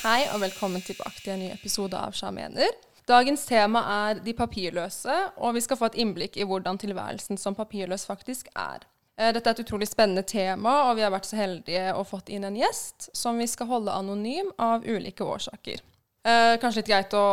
[0.00, 2.70] Hei og velkommen tilbake til en ny episode av Sjamener.
[3.04, 7.56] Dagens tema er de papirløse, og vi skal få et innblikk i hvordan tilværelsen som
[7.58, 8.86] papirløs faktisk er.
[9.20, 12.32] Eh, Dette er et utrolig spennende tema, og vi har vært så heldige å fått
[12.32, 15.84] inn en gjest som vi skal holde anonym av ulike årsaker.
[16.24, 17.26] Eh, Kanskje litt greit å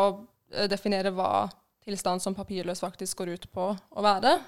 [0.52, 1.48] eh, definere hva
[1.88, 4.42] tilstand som papirløs faktisk går ut på å være.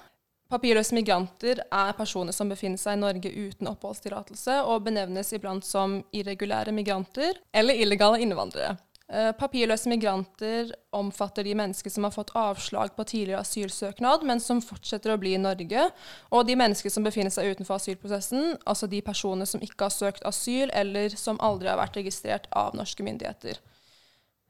[0.50, 6.00] Papirløse migranter er personer som befinner seg i Norge uten oppholdstillatelse, og benevnes iblant som
[6.10, 8.74] irregulære migranter eller illegale innvandrere.
[9.10, 14.62] Eh, Papirløse migranter omfatter de mennesker som har fått avslag på tidligere asylsøknad, men som
[14.62, 15.88] fortsetter å bli i Norge,
[16.30, 20.26] og de mennesker som befinner seg utenfor asylprosessen, altså de personer som ikke har søkt
[20.26, 23.58] asyl, eller som aldri har vært registrert av norske myndigheter.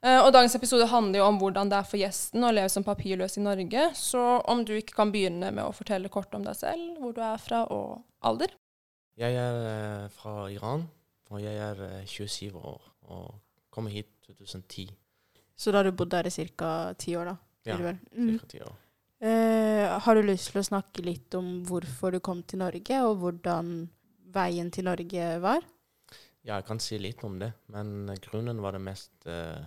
[0.02, 2.84] Eh, Og Dagens episode handler jo om hvordan det er for gjesten å leve som
[2.86, 3.82] papirløs i Norge.
[3.98, 7.20] Så om du ikke kan begynne med å fortelle kort om deg selv, hvor du
[7.24, 8.54] er fra og alder?
[9.20, 10.86] Jeg er eh, fra Iran,
[11.30, 13.34] og jeg er eh, 27 år og
[13.71, 14.88] kommer hit 2010.
[15.60, 16.71] Så da har du bodd der i ca.
[16.96, 17.37] ti år, da?
[17.68, 17.76] Ja?
[18.16, 18.38] Mm.
[18.38, 18.78] cirka 10 år.
[19.21, 23.18] Eh, har du lyst til å snakke litt om hvorfor du kom til Norge, og
[23.21, 23.90] hvordan
[24.32, 25.60] veien til Norge var?
[26.40, 29.60] Ja, jeg kan si litt om det, men eh, grunnen var det mest eh,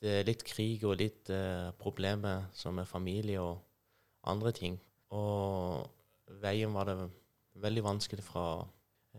[0.00, 3.58] litt, er litt krig og litt eh, problemer som er familie og
[4.24, 4.80] andre ting.
[5.10, 5.86] Og
[6.40, 7.10] veien var det
[7.54, 8.66] veldig vanskelig fra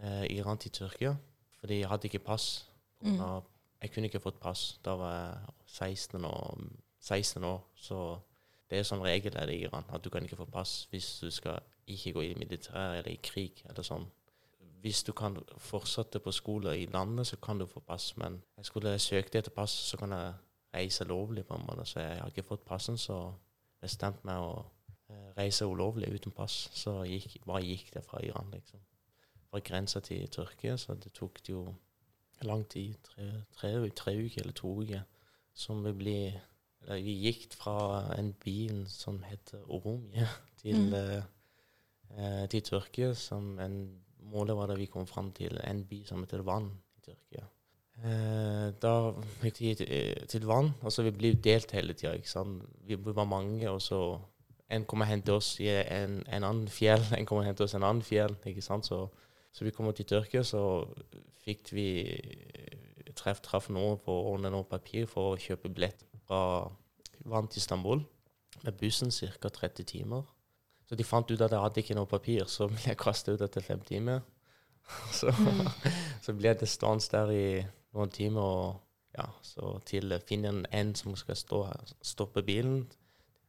[0.01, 1.15] eh, Iran til Tyrkia,
[1.59, 2.67] fordi jeg hadde ikke pass.
[3.01, 3.19] Mm.
[3.81, 4.79] Jeg kunne ikke fått pass.
[4.85, 6.57] Da var jeg 16 år,
[6.99, 8.19] 16 år så
[8.69, 11.19] det er sånn regel er det i Iran, at du kan ikke få pass hvis
[11.19, 11.59] du skal
[11.91, 14.05] ikke gå i militær eller i krig eller sånn
[14.81, 18.17] hvis du kan fortsette på skole i landet, så kan du få pass.
[18.17, 20.33] Men jeg skulle søke etter pass, så kan jeg
[20.73, 21.85] reise lovlig, på en måte.
[21.85, 23.33] Så jeg har ikke fått passen, så
[23.81, 24.65] bestemte meg å
[25.09, 26.69] eh, reise ulovlig uten pass.
[26.73, 28.79] Så gikk, bare gikk det fra Iran, liksom.
[29.51, 31.65] Fra grensa til Tyrkia, så det tok det jo
[32.47, 32.95] lang tid.
[33.03, 33.27] Tre,
[33.57, 35.03] tre, tre uker eller to uker.
[35.53, 36.15] Som vi ble
[36.81, 40.25] eller Vi gikk fra en bil som heter Oromia,
[40.61, 40.93] til, Mm.
[40.93, 41.23] eh,
[42.17, 46.21] eh, til Tyrkia, som en Målet var da vi kom fram til en by som
[46.23, 47.41] heter Vann i Tyrkia.
[48.01, 48.93] Eh, da
[49.43, 50.71] gikk vi til, vann.
[50.83, 52.43] Altså, vi ble delt hele tida.
[52.87, 54.19] Vi var mange, og så
[54.71, 57.75] en kommer og henter oss i en, en annen fjell, en kommer og henter oss
[57.75, 58.37] i en annen fjell.
[58.45, 58.87] ikke sant?
[58.87, 59.03] Så,
[59.51, 60.63] så vi kom til Tyrkia, så
[61.43, 61.89] fikk vi
[63.17, 66.69] treff, traff noen på å ordne noe papir for å kjøpe billett fra
[67.27, 68.03] vann til Istanbul
[68.61, 69.49] med bussen ca.
[69.49, 70.23] 30 timer.
[70.87, 73.45] Så de fant ut at jeg hadde ikke noe papir, så ble jeg kastet ut
[73.45, 74.23] etter fem timer.
[75.13, 75.29] Så,
[76.25, 77.43] så ble jeg stående der i
[77.95, 81.61] noen timer og ja, så til å finne en, en som skal stå
[82.05, 82.85] stoppe bilen.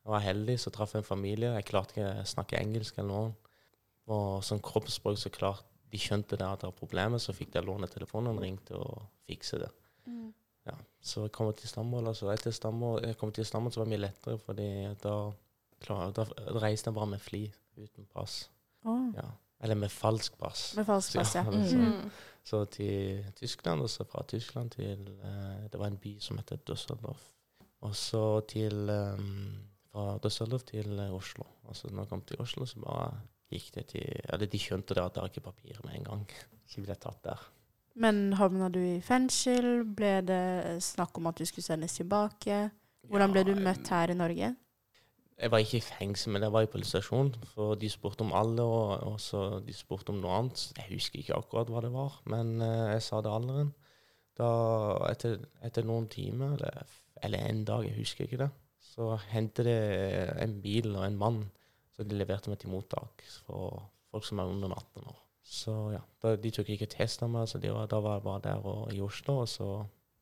[0.03, 1.53] Jeg var heldig, så traff jeg en familie.
[1.55, 3.53] Jeg klarte ikke å snakke engelsk eller noe.
[4.11, 7.69] Og som kroppsspråk så klart de skjønte det at det var problemer, så fikk jeg
[7.69, 9.71] låne telefonen, ringte og fikse det.
[10.67, 13.89] Ja, så jeg kom til Istanbul, altså etter Istanbul, jeg kom til Istanbul så var
[13.89, 14.69] det mye lettere, fordi
[15.03, 15.15] da,
[15.83, 16.27] klar, da
[16.63, 17.43] reiste jeg bare med fly
[17.79, 18.45] uten pass.
[18.87, 19.09] Oh.
[19.17, 19.27] Ja.
[19.62, 20.73] Eller med falsk pass.
[20.77, 21.43] Med falsk pass, ja.
[21.47, 21.65] Ja, Mm.
[21.69, 22.11] så-.
[22.45, 26.56] Så til Tyskland, og så fra Tyskland til uh, Det var en by som heter
[26.71, 27.21] Düsseldorf.
[27.87, 29.53] Og så til um,
[29.93, 31.45] Fra Düsseldorf til uh, Oslo.
[31.65, 33.12] Og så når jeg kom til Oslo, så bare
[33.53, 36.27] gikk det til Eller de skjønte det at det var ikke papir med en gang.
[36.67, 37.41] Så ble jeg tatt der.
[37.94, 39.84] Men havna du i fengsel?
[39.84, 42.71] Ble det snakk om at du skulle sendes tilbake?
[43.06, 44.55] Hvordan ble du møtt her i Norge?
[45.38, 47.32] Jeg var ikke i fengsel, men jeg var i politistasjon.
[47.54, 50.66] For de spurte om alle, og, og de spurte om noe annet.
[50.78, 53.72] Jeg husker ikke akkurat hva det var, men uh, jeg sa det alderen.
[54.38, 54.50] Da,
[55.10, 58.50] etter, etter noen timer, eller, eller en dag, jeg husker ikke det,
[58.93, 59.81] så hentet det
[60.43, 61.43] en bil og en mann.
[61.93, 63.82] Så de leverte meg til mottak for
[64.12, 65.19] folk som er under 18 år.
[65.43, 68.44] Så ja, da, De tok ikke test av meg, så var, da var jeg bare
[68.47, 69.69] der og, i Oslo, og så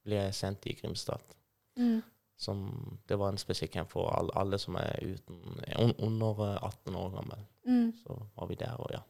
[0.07, 1.37] ble jeg sendt i Grimstad
[1.79, 2.01] Mm.
[2.41, 2.65] Som
[3.09, 5.41] det var en spesiell camp for alle, alle som er uten,
[5.77, 7.43] un, under 18 år gammel.
[7.69, 7.91] Mm.
[8.01, 9.03] Så var vi der, og ja.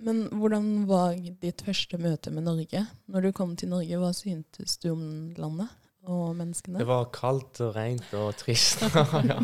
[0.00, 2.86] Men hvordan var ditt første møte med Norge?
[3.12, 5.04] Når du kom til Norge, hva syntes du om
[5.36, 5.68] landet
[6.08, 6.80] og menneskene?
[6.80, 8.86] Det var kaldt og rent og trist.
[9.30, 9.36] ja.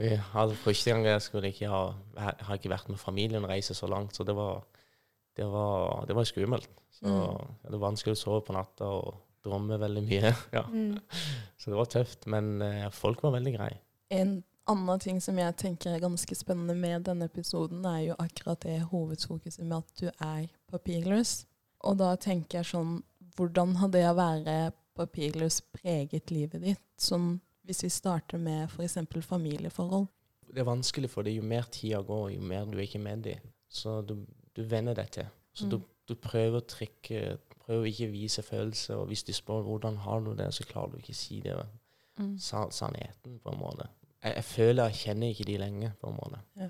[0.00, 1.82] Vi hadde første gang jeg skulle ikke ha,
[2.16, 4.64] jeg har ikke vært med familien og reise så langt, så det var,
[5.36, 6.70] det var, det var skummelt.
[6.96, 7.54] Så Mm.
[7.64, 9.14] Det var vanskelig å sove på natta og
[9.44, 10.32] drømme veldig mye.
[10.56, 10.62] ja.
[10.68, 10.98] Mm.
[11.58, 13.78] Så det var tøft, men eh, folk var veldig greie.
[14.10, 14.40] En
[14.70, 18.80] annen ting som jeg tenker er ganske spennende med denne episoden, er jo akkurat det
[18.92, 21.44] hovedfokuset med at du er papirløs.
[21.88, 22.98] Og da tenker jeg sånn
[23.38, 24.54] Hvordan har det å være
[24.98, 26.82] papirløs preget livet ditt?
[27.00, 28.96] Sånn hvis vi starter med f.eks.
[29.24, 30.08] familieforhold.
[30.50, 33.22] Det er vanskelig, for det jo mer tida går, jo mer du er ikke med
[33.24, 33.44] dem.
[33.70, 34.16] Så du,
[34.56, 35.28] du venner deg til.
[35.54, 35.86] Så du, Mm.
[36.10, 37.38] du prøver å trekke,
[37.70, 40.96] prøver ikke å vise følelser, og hvis de spør hvordan har du det, så klarer
[40.96, 41.54] du ikke å si det.
[42.18, 42.34] Mm.
[42.42, 43.86] Sa, sannheten, på en måte.
[44.20, 46.42] Jeg, jeg føler jeg kjenner ikke de lenge, på en måte.
[46.58, 46.68] Ja.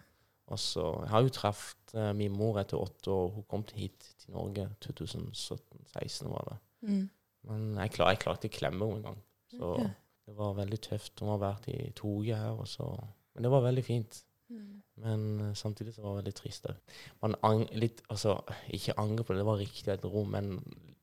[0.50, 3.32] Og så, Jeg har jo truffet uh, min mor etter åtte år.
[3.36, 6.58] Hun kom hit til Norge 2017-16, var det.
[6.90, 7.04] Mm.
[7.48, 9.20] Men jeg, klar, jeg klarte å klemme henne engang.
[9.54, 9.92] Så okay.
[10.26, 11.22] det var veldig tøft.
[11.22, 12.90] Hun har vært i to uker her, og så
[13.34, 14.24] Men det var veldig fint.
[14.50, 14.79] Mm.
[15.00, 16.96] Men eh, samtidig så var det veldig trist òg.
[17.24, 18.36] Man ang litt Altså,
[18.68, 20.58] ikke angrer på det, det var riktig et rom, men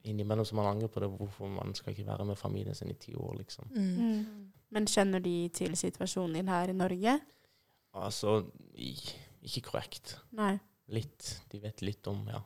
[0.07, 2.99] innimellom så man angrer på det, hvorfor man skal ikke være med familien sin i
[2.99, 3.71] ti år, liksom.
[3.75, 3.95] Mm.
[3.97, 4.51] Mm.
[4.71, 7.17] Men kjenner de til situasjonen din her i Norge?
[7.97, 8.37] Altså,
[8.77, 10.17] ikke korrekt.
[10.37, 10.57] Nei.
[10.93, 11.41] Litt.
[11.51, 12.39] De vet litt om, ja.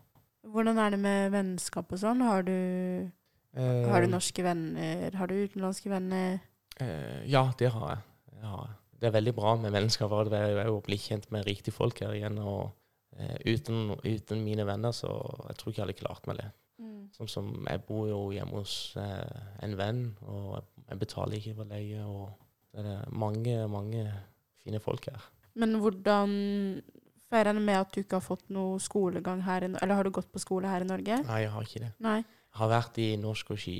[0.51, 2.24] Hvordan er det med vennskap og sånn?
[2.25, 3.12] Har du,
[3.51, 5.12] Eh, har du norske venner?
[5.19, 6.39] Har du utenlandske venner?
[6.80, 8.03] Eh, ja, det har jeg.
[8.31, 8.77] Det har jeg.
[9.01, 12.00] Det er veldig bra med og Det er jo å bli kjent med riktige folk
[12.03, 12.38] her igjen.
[12.38, 12.71] og
[13.18, 15.09] eh, uten, uten mine venner så
[15.50, 16.51] jeg tror ikke jeg hadde klart meg det.
[16.81, 17.09] Mm.
[17.13, 21.74] som Jeg bor jo hjemme hos eh, en venn, og jeg, jeg betaler ikke for
[21.74, 22.06] leie.
[22.06, 22.30] og
[22.71, 24.06] Det er mange, mange
[24.62, 25.30] fine folk her.
[25.57, 26.36] Men hvordan
[27.31, 30.31] jeg regner med at du ikke har fått noe skolegang her Eller har du gått
[30.31, 31.21] på skole her i Norge?
[31.25, 31.92] Nei, jeg har ikke det.
[32.03, 32.19] Nei.
[32.21, 33.77] Jeg har vært i norsk og ski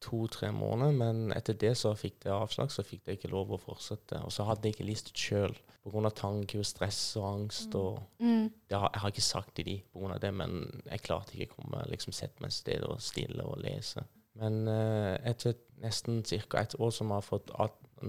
[0.00, 3.58] to-tre måneder, men etter det så fikk jeg avslag, så fikk jeg ikke lov å
[3.60, 4.20] fortsette.
[4.24, 5.54] Og så hadde jeg ikke lyst sjøl,
[5.84, 6.10] pga.
[6.14, 7.74] tanker og stress og angst.
[7.74, 8.50] og Mm.
[8.70, 10.18] har, Jeg har ikke sagt til de pga.
[10.18, 13.58] det, men jeg klarte ikke å komme liksom sette meg et sted og stille og
[13.62, 14.04] lese.
[14.36, 16.58] Men uh, etter nesten ca.
[16.60, 17.50] et år som har fått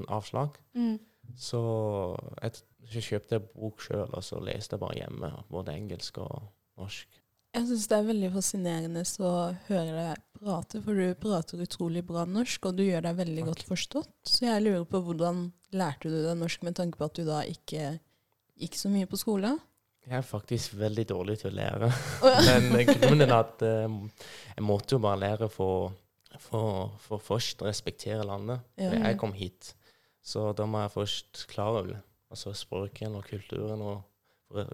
[0.07, 0.99] avslag, Mm.
[1.35, 6.17] så, et, så kjøpte jeg bok sjøl, og så leste jeg bare hjemme, både engelsk
[6.23, 6.41] og
[6.77, 7.07] norsk.
[7.51, 9.31] Jeg syns det er veldig fascinerende å
[9.67, 13.49] høre deg prate, for du prater utrolig bra norsk, og du gjør deg veldig Takk.
[13.49, 14.13] godt forstått.
[14.23, 17.41] Så jeg lurer på hvordan lærte du deg norsk med tanke på at du da
[17.47, 17.97] ikke
[18.61, 19.51] gikk så mye på skole?
[20.07, 21.91] Jeg er faktisk veldig dårlig til å lære.
[22.47, 23.97] Men grunnen er at eh,
[24.55, 25.91] jeg måtte jo bare lære for,
[26.39, 28.63] for, for først å respektere landet.
[28.79, 28.93] Ja.
[28.95, 29.03] ja.
[29.11, 29.73] Jeg kom hit,
[30.23, 31.99] så da må jeg først klare.
[32.31, 34.07] Altså språket og kulturen og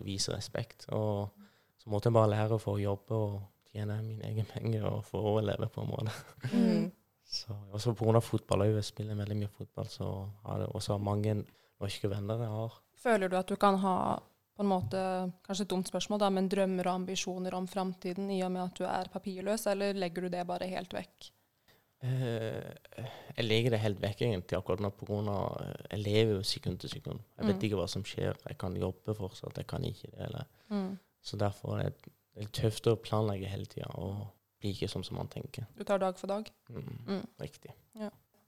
[0.06, 0.86] vise respekt.
[0.94, 1.34] Og
[1.78, 3.42] så måtte jeg bare lære å jobbe og
[3.72, 6.14] tjene mine egne penger og få overleve på en måte.
[6.54, 6.88] Mm.
[7.28, 8.22] Så, også pga.
[8.24, 8.66] fotball.
[8.70, 10.08] Jeg spiller veldig mye fotball, så
[10.48, 11.34] har jeg også mange
[11.82, 12.78] norske venner jeg har.
[12.98, 13.96] Føler du at du kan ha
[14.58, 15.00] på en måte,
[15.46, 18.80] kanskje et dumt spørsmål, da, men drømmer og ambisjoner om framtiden i og med at
[18.80, 21.28] du er papirløs, eller legger du det bare helt vekk?
[22.02, 23.06] Eh,
[23.38, 25.38] jeg legger det helt vekk egentlig akkurat nå pga.
[25.92, 27.20] Jeg lever jo sekund til sekund.
[27.38, 27.64] Jeg vet Mm.
[27.68, 28.36] ikke hva som skjer.
[28.48, 30.20] Jeg kan jobbe fortsatt, jeg kan ikke det.
[30.30, 30.46] Eller.
[30.70, 30.98] Mm.
[31.22, 31.94] Så derfor er
[32.38, 34.28] det er tøft å planlegge hele tida og
[34.62, 35.66] bli ikke sånn som man tenker.
[35.78, 36.50] Du tar dag for dag?
[36.70, 37.26] Mm, Mm.
[37.42, 37.74] Riktig.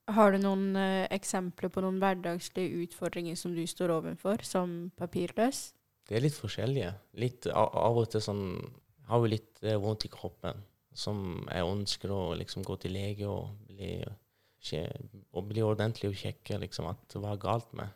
[0.10, 5.74] Har du noen eh, eksempler på noen hverdagslige utfordringer som du står overfor som papirløs?
[6.10, 6.94] Det er litt forskjellige.
[7.22, 10.64] Litt av, av og til sånn Jeg har jo litt eh, vondt i kroppen
[10.94, 13.92] som jeg ønsker å liksom gå til lege og bli,
[15.34, 17.94] og bli ordentlig og sjekke liksom, at hva er galt med.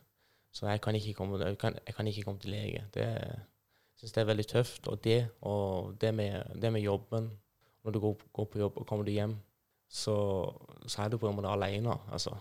[0.54, 2.86] Så jeg kan ikke komme, jeg kan, jeg kan ikke komme til lege.
[2.94, 3.08] Det
[4.04, 4.88] syns det er veldig tøft.
[4.92, 7.32] Og det, og det, med, det med jobben
[7.84, 9.34] Når du går, går på jobb og kommer du hjem,
[9.92, 10.14] så,
[10.88, 11.92] så er du på en måte alene.
[12.12, 12.32] Altså,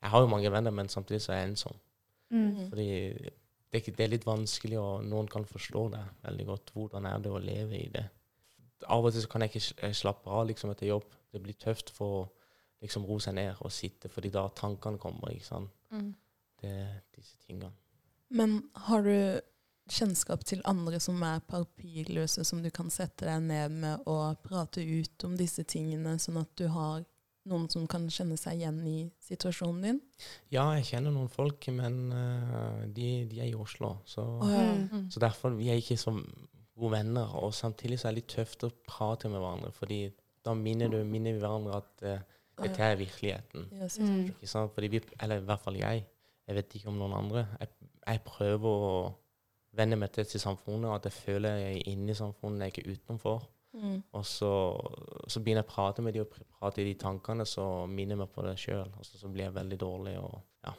[0.00, 1.74] jeg har jo mange venner, men samtidig så er jeg ensom.
[2.30, 2.68] Mm.
[2.70, 2.86] Fordi
[3.72, 6.72] det, det er litt vanskelig, og noen kan forstå det veldig godt.
[6.72, 8.06] Hvordan er det å leve i det?
[8.88, 11.12] Av og til så kan jeg ikke eh, slappe av liksom etter jobb.
[11.32, 12.24] Det blir tøft for å
[12.80, 15.36] liksom roe seg ned og sitte, fordi da tankene kommer.
[15.36, 15.76] ikke sant?
[15.92, 16.14] Mm.
[16.62, 16.74] Det
[17.18, 17.68] disse tingene.
[18.32, 19.40] Men har du
[19.92, 24.82] kjennskap til andre som er papirløse, som du kan sette deg ned med og prate
[24.82, 27.04] ut om disse tingene, sånn at du har
[27.46, 30.00] noen som kan kjenne seg igjen i situasjonen din?
[30.50, 33.96] Ja, jeg kjenner noen folk, men uh, de, de er i Oslo.
[34.08, 34.64] Så, oh, ja.
[34.74, 34.86] Mm.
[34.90, 35.04] Mm.
[35.14, 36.16] så derfor vi er ikke så
[36.76, 37.36] gode venner.
[37.40, 40.00] Og samtidig så er det litt tøft å prate med hverandre, fordi
[40.46, 43.70] da minner, du, minner vi hverandre at uh, dette er virkeligheten.
[43.76, 44.32] Ja, Mm.
[44.32, 44.74] Ikke sant?
[44.74, 46.02] Fordi vi, eller i hvert fall jeg,
[46.46, 47.46] jeg vet ikke om noen andre.
[47.60, 48.98] Jeg, jeg prøver å
[49.76, 52.74] venne meg til, til samfunnet, at jeg føler jeg er inne i samfunnet, jeg er
[52.74, 53.44] ikke utenfor.
[53.76, 54.00] Mm.
[54.16, 54.50] Og så,
[55.28, 58.22] så begynner jeg å prate med de og prate i de tankene, så minner jeg
[58.22, 58.88] meg på det sjøl.
[58.96, 60.16] Og så, så blir jeg veldig dårlig.
[60.22, 60.72] Og, ja.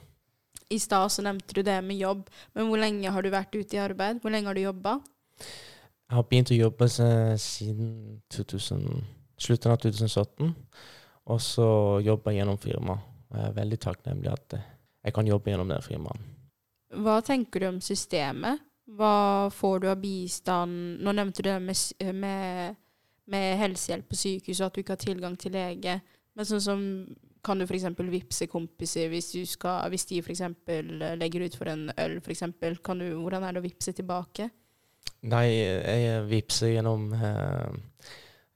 [0.73, 2.25] I stad så nevnte du det med jobb,
[2.57, 4.21] men hvor lenge har du vært ute i arbeid?
[4.23, 4.97] Hvor lenge har du jobba?
[6.07, 7.91] Jeg har begynt å jobbe siden
[8.31, 8.87] 2000,
[9.43, 10.53] slutten av 2017,
[11.27, 11.67] og så
[12.05, 12.95] jobber jeg gjennom firma.
[13.27, 16.33] Og jeg er veldig takknemlig at jeg kan jobbe gjennom det firmaet.
[17.03, 18.63] Hva tenker du om systemet?
[18.87, 21.01] Hva får du av bistand?
[21.03, 22.77] Nå nevnte du det med, med,
[23.27, 25.97] med helsehjelp på sykehus, og at du ikke har tilgang til lege.
[26.37, 26.85] Men sånn som
[27.43, 27.87] kan du f.eks.
[28.11, 30.43] vippse kompiser hvis, du skal, hvis de f.eks.
[31.19, 32.45] legger ut for en øl, f.eks.
[32.83, 34.49] Kan du, hvordan er det å vippse tilbake?
[35.27, 38.07] Nei, jeg vippser gjennom eh,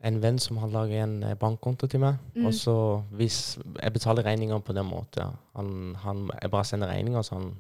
[0.07, 2.19] en venn som har laget en eh, bankkonto til meg.
[2.35, 2.45] Mm.
[2.47, 2.75] Og så
[3.17, 7.51] hvis jeg betaler regninger på den måten han, han, Jeg bare sender regninger, så han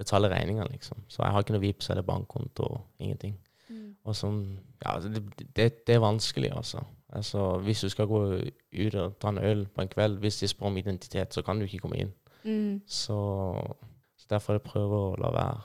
[0.00, 1.02] betaler regninger, liksom.
[1.12, 2.66] Så jeg har ikke noe VIPs eller bankkonto,
[3.02, 3.36] ingenting.
[3.70, 3.92] Mm.
[4.08, 4.40] Og sånn
[4.82, 5.20] Ja, det,
[5.54, 6.80] det, det er vanskelig, altså.
[7.12, 7.44] altså.
[7.66, 10.70] Hvis du skal gå ut og ta en øl på en kveld, hvis de spør
[10.72, 12.14] om identitet, så kan du ikke komme inn.
[12.44, 12.80] Mm.
[12.88, 13.18] Så,
[14.16, 15.58] så derfor jeg prøver å la være.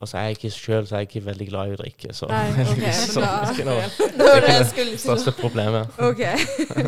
[0.00, 2.48] Altså, jeg er ikke Sjøl er jeg ikke veldig glad i å drikke, så Nei,
[2.64, 2.82] ok,
[3.14, 3.84] så da- det er ikke noe
[4.18, 6.00] Det er ikke det største problemet.
[6.08, 6.24] OK.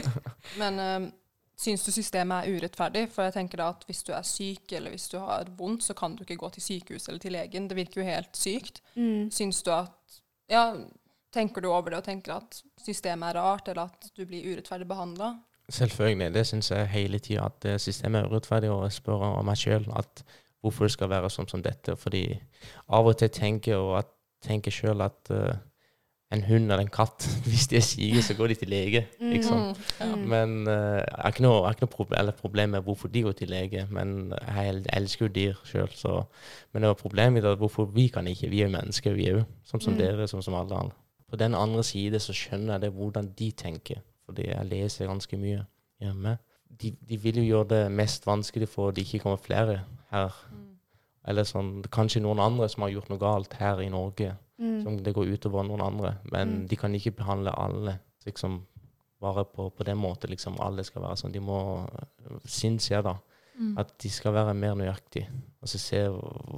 [0.60, 1.06] Men um,
[1.56, 3.06] syns du systemet er urettferdig?
[3.12, 5.96] For jeg tenker da at hvis du er syk eller hvis du har vondt, så
[5.96, 7.68] kan du ikke gå til sykehus eller til legen.
[7.68, 8.82] Det virker jo helt sykt.
[8.94, 9.30] Mm.
[9.34, 9.92] Syns du at
[10.46, 10.70] Ja,
[11.34, 14.86] tenker du over det og tenker at systemet er rart, eller at du blir urettferdig
[14.86, 15.32] behandla?
[15.68, 16.28] Selvfølgelig.
[16.34, 18.70] Det syns jeg hele tida, at eh, systemet er urettferdig.
[18.70, 20.22] Og jeg spør om meg sjøl at
[20.62, 21.96] hvorfor det skal være sånn som dette.
[21.98, 22.28] Fordi
[22.94, 24.12] av og til tenker jeg og
[24.46, 25.58] tenker sjøl at eh,
[26.35, 29.04] en hund eller en katt, hvis de er syke, så går de til lege.
[29.21, 29.75] liksom.
[30.00, 30.25] Mm.
[30.28, 33.87] Men uh, jeg har ikke noe, noe problem, problem med hvorfor de går til lege.
[33.90, 35.92] Men jeg elsker jo dyr sjøl,
[36.73, 38.50] Men det var problemet mitt at hvorfor vi kan ikke.
[38.50, 39.99] Vi er jo mennesker, vi jo sånn som Mm.
[39.99, 40.97] dere, sånn som alle andre.
[41.30, 45.37] På den andre side så skjønner jeg det hvordan de tenker, fordi jeg leser ganske
[45.37, 45.64] mye
[46.00, 46.38] hjemme.
[46.71, 49.80] De, de vil jo gjøre det mest vanskelig for at det ikke kommer flere
[50.11, 50.35] her.
[50.52, 50.76] Mm.
[51.26, 54.82] Eller sånn, kanskje noen andre som har gjort noe galt her i Norge, Mm.
[54.82, 56.14] som det går utover noen andre.
[56.32, 56.66] Men Mm.
[56.68, 58.62] de kan ikke behandle alle liksom,
[59.20, 60.30] bare på, på den måten.
[60.30, 61.32] Liksom, alle skal være sånn.
[61.32, 61.58] De må,
[62.46, 63.16] syns jeg, da,
[63.58, 63.78] Mm.
[63.78, 65.28] at de skal være mer nøyaktige.
[65.62, 65.96] Og så se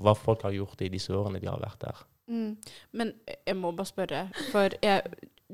[0.02, 1.96] hva folk har gjort i disse årene de har vært der.
[2.28, 2.56] Mm.
[2.92, 3.12] Men
[3.46, 5.02] jeg må bare spørre, for jeg,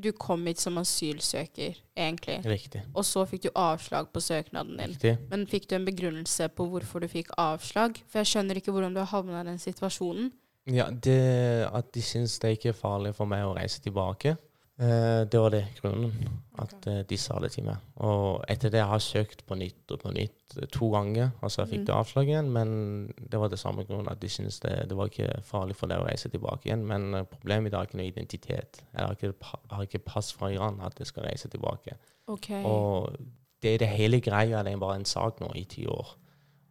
[0.01, 2.45] du kom hit som asylsøker, egentlig.
[2.45, 2.83] Riktig.
[2.95, 4.89] Og så fikk du avslag på søknaden din.
[4.95, 5.19] Riktig.
[5.31, 8.01] Men fikk du en begrunnelse på hvorfor du fikk avslag?
[8.09, 10.33] For jeg skjønner ikke hvordan du har havna i den situasjonen.
[10.71, 14.37] Ja, det at de syns det ikke er farlig for meg å reise tilbake,
[14.81, 16.15] eh, det var det grunnen.
[16.57, 17.03] At okay.
[17.11, 17.83] de sa det til meg.
[18.07, 21.51] Og etter det jeg har søkt på nytt og på nytt eh, to ganger, og
[21.53, 21.87] så fikk Mhm.
[21.91, 25.11] jeg avslag igjen, men det var det samme grunnen at de syntes det, det var
[25.11, 26.87] ikke farlig for deg å reise tilbake igjen.
[26.87, 28.83] Men eh, problemet mitt er ikke noe identitet.
[28.95, 29.35] Jeg har ikke,
[29.71, 31.99] har ikke pass fra Iran at jeg skal reise tilbake.
[32.27, 32.65] Okay.
[32.65, 33.13] Og
[33.63, 36.17] det, det hele greia det er bare en sak nå i ti år.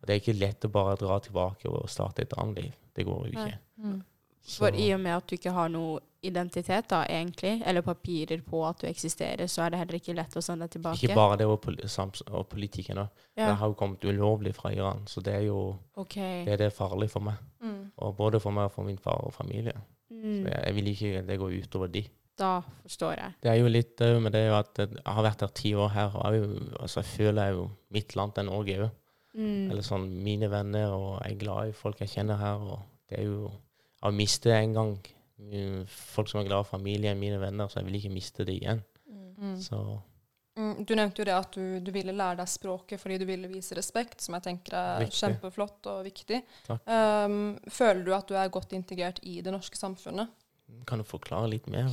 [0.04, 2.74] Og det er ikke lett å bare dra tilbake og starte et annet liv.
[2.92, 3.60] Det går jo ikke.
[3.80, 4.02] Mm.
[4.44, 8.60] For i og med at du ikke har noe identitet, da, egentlig, eller papirer på
[8.68, 11.00] at du eksisterer, så er det heller ikke lett å sende deg tilbake.
[11.00, 13.24] Ikke bare det, og, poli og politikken òg.
[13.40, 15.62] Det har jo kommet ulovlig fra Iran, så det er jo
[16.00, 16.44] okay.
[16.48, 17.40] det er det farlig for meg.
[17.64, 17.80] Mm.
[18.04, 19.76] Og både for meg og for min far og familie.
[20.12, 22.04] Mm, Så jeg, jeg vil ikke det går utover de.
[22.40, 23.34] da forstår jeg.
[23.44, 25.90] Det er jo litt men det er jo at jeg har vært her ti år
[25.94, 28.92] her, og jeg, jo, altså jeg føler jeg jo mitt land er Norge òg.
[29.34, 29.72] Mm.
[29.72, 32.64] Eller sånn mine venner, og jeg er glad i folk jeg kjenner her.
[32.76, 34.90] Og det er jo Jeg har mistet en gang
[35.40, 38.58] mm, folk som er glad i familien, mine venner, så jeg vil ikke miste det
[38.60, 38.84] igjen.
[39.08, 39.60] Mm.
[39.62, 39.80] Så
[40.54, 40.86] Mm.
[40.86, 43.74] Du nevnte jo det at du, du ville lære deg språket fordi du ville vise
[43.74, 45.18] respekt, som jeg tenker er Viktig.
[45.18, 46.44] kjempeflott og viktig.
[46.70, 50.30] Um, føler du at du er godt integrert i det norske samfunnet?
[50.88, 51.92] kan du forklare litt mer?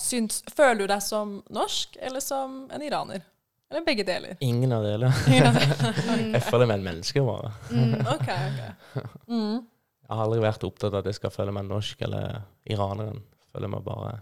[0.00, 3.24] Syns, føler du deg som norsk eller som en iraner?
[3.72, 4.36] Eller begge deler?
[4.44, 5.12] Ingen av delene.
[6.36, 7.52] Jeg føler meg en menneske, bare.
[7.72, 7.94] Mm.
[8.12, 8.28] OK.
[8.28, 9.06] ok.
[9.32, 9.62] Mm.
[10.02, 13.22] Jeg har aldri vært opptatt av at jeg skal føle meg norsk eller iraneren.
[13.52, 14.18] Føler meg bare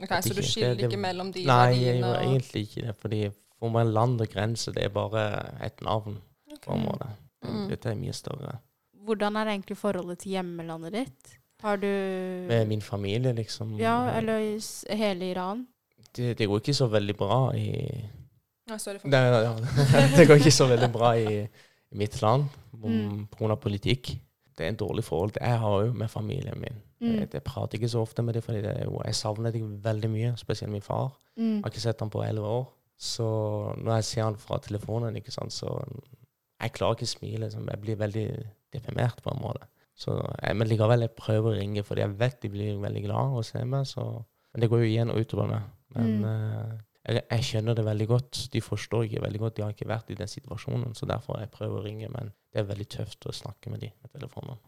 [0.00, 2.12] Ok, Så du ikke- skiller det- det- ikke mellom de Nei, verdiene?
[2.12, 2.94] Nei, egentlig ikke det.
[3.00, 3.18] Fordi
[3.58, 5.24] for meg land og grense, det er bare
[5.64, 6.18] et navn,
[6.60, 7.08] på en måte.
[7.44, 7.66] Mm.
[7.68, 8.58] Dette er mye større.
[9.04, 11.36] Hvordan er egentlig forholdet til hjemmelandet ditt?
[11.62, 11.86] Har du
[12.48, 13.78] Med min familie, liksom.
[13.78, 14.40] Ja, eller
[14.96, 15.66] hele Iran?
[16.16, 18.04] det, det går ikke så veldig bra i
[18.70, 19.52] Nei, sorry for ja,
[20.16, 22.48] Det går ikke så veldig bra i, i mitt land
[22.80, 23.26] Mm.
[23.34, 23.56] pga.
[23.60, 24.14] politikk.
[24.56, 26.76] Det er en dårlig forhold jeg har jo med familien min.
[27.00, 27.14] Mm.
[27.18, 30.30] Jeg, jeg prater ikke så ofte med dem, fordi jo, jeg savner dem veldig mye,
[30.40, 31.10] spesielt min far.
[31.36, 31.56] Mm.
[31.58, 32.66] Jeg har ikke sett ham på elleve år.
[33.00, 33.26] Så
[33.80, 35.74] når jeg ser han fra telefonen, ikke sant, så
[36.60, 37.38] Jeg klarer ikke å smile.
[37.46, 37.68] Liksom.
[37.72, 38.26] Jeg blir veldig
[38.72, 39.64] deprimert på en måte.
[39.96, 40.12] Så
[40.42, 43.44] jeg, men likevel, jeg prøver å ringe, fordi jeg vet de blir veldig glad å
[43.44, 43.86] se meg.
[43.88, 44.04] Så,
[44.52, 45.62] men det går jo igjen og utover meg.
[45.96, 46.24] Men Mm.
[46.24, 48.40] eh, jeg, jeg skjønner det veldig godt.
[48.52, 49.56] De forstår ikke veldig godt.
[49.56, 52.08] De har ikke vært i den situasjonen, så derfor jeg prøver å ringe.
[52.12, 54.58] Men det er veldig tøft å snakke med dem med telefonen.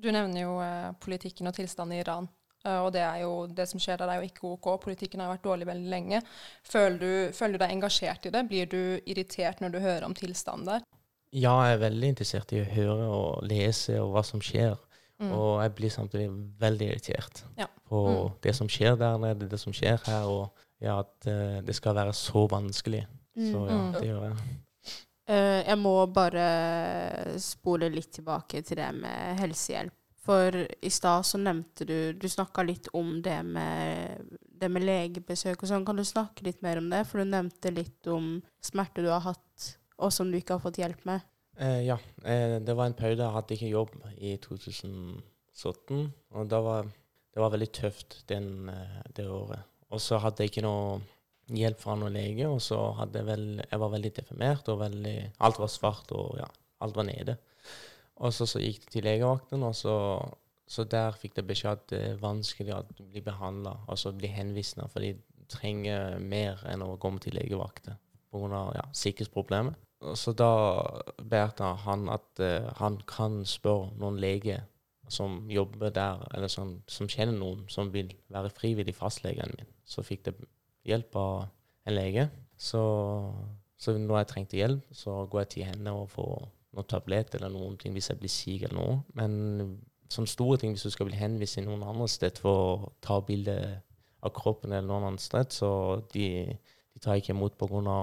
[0.00, 2.28] Du nevner jo eh, politikken og tilstanden i Iran.
[2.60, 4.66] Uh, og det, jo, det som skjer der, er jo ikke OK.
[4.82, 6.18] Politikken har vært dårlig veldig lenge.
[6.68, 8.42] Føler du, føler du deg engasjert i det?
[8.50, 10.84] Blir du irritert når du hører om tilstanden der?
[11.32, 14.76] Ja, jeg er veldig interessert i å høre og lese og hva som skjer.
[15.20, 15.32] Mm.
[15.36, 16.28] Og jeg blir samtidig
[16.60, 17.66] veldig irritert Ja.
[17.88, 18.36] på Mm.
[18.44, 21.94] det som skjer der nede, det som skjer her, og ja, at uh, det skal
[21.96, 23.06] være så vanskelig.
[23.36, 23.92] Så ja, Mm.
[23.94, 24.58] det gjør jeg.
[25.30, 29.94] Uh, jeg må bare spole litt tilbake til det med helsehjelp.
[30.20, 34.26] For i stad så nevnte du Du snakka litt om det med
[34.60, 35.86] det med legebesøk og sånn.
[35.88, 37.06] Kan du snakke litt mer om det?
[37.08, 40.80] For du nevnte litt om smerte du har hatt, og som du ikke har fått
[40.82, 41.24] hjelp med.
[41.60, 46.12] Uh, ja, eh, det var en periode jeg hadde ikke jobb i 2017.
[46.36, 46.90] Og da var,
[47.32, 49.64] det var veldig tøft den, eh, det året.
[49.90, 51.00] Og så hadde jeg ikke noe
[51.50, 55.16] hjelp fra noen lege, og så hadde jeg vel Jeg var veldig deformert, og veldig
[55.46, 56.46] Alt var svart, og ja,
[56.84, 57.36] alt var nede.
[58.20, 59.94] Og så, så gikk det til legevakten, og så,
[60.68, 64.78] så der fikk jeg beskjed at det er vanskelig å bli behandla, altså bli henvist,
[64.92, 65.14] for de
[65.50, 67.98] trenger mer enn å komme til legevakten
[68.30, 68.60] pga.
[68.76, 69.78] Ja, sikkerhetsproblemet.
[70.14, 70.52] Så da
[71.18, 71.50] ber
[71.84, 74.62] han at uh, han kan spørre noen leger
[75.10, 79.70] som jobber der, eller som, som kjenner noen som vil være frivillig fastlegen min.
[79.84, 80.48] Så fikk jeg
[80.86, 81.34] hjelp av
[81.88, 82.28] en lege.
[82.60, 82.80] Så,
[83.80, 86.34] så når jeg trengte hjelp, så går jeg til henne og får
[86.76, 88.98] noen tablett eller noen ting hvis jeg blir syk eller noe.
[89.18, 89.78] Men
[90.10, 93.20] sånne store ting, hvis du skal bli henvist til noen andre sted for å ta
[93.26, 93.56] bilde
[94.20, 95.70] av kroppen eller noen andre sted, så
[96.14, 96.26] de,
[96.94, 98.00] de tar ikke imot pga.